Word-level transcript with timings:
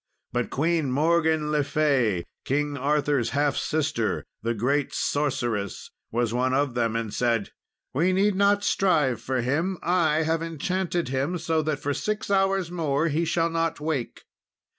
But 0.33 0.49
Queen 0.49 0.91
Morgan 0.91 1.51
le 1.51 1.63
Fay, 1.63 2.25
King 2.43 2.75
Arthur's 2.75 3.29
half 3.37 3.55
sister, 3.55 4.25
the 4.41 4.55
great 4.55 4.95
sorceress, 4.95 5.91
was 6.11 6.33
one 6.33 6.55
of 6.55 6.73
them, 6.73 6.95
and 6.95 7.13
said 7.13 7.51
"We 7.93 8.11
need 8.11 8.33
not 8.33 8.63
strive 8.63 9.21
for 9.21 9.41
him, 9.41 9.77
I 9.83 10.23
have 10.23 10.41
enchanted 10.41 11.09
him, 11.09 11.37
so 11.37 11.61
that 11.61 11.77
for 11.81 11.93
six 11.93 12.31
hours 12.31 12.71
more 12.71 13.09
he 13.09 13.25
shall 13.25 13.51
not 13.51 13.79
wake. 13.79 14.23